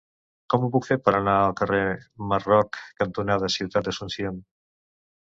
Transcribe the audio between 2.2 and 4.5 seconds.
Marroc cantonada Ciutat d'Asunción?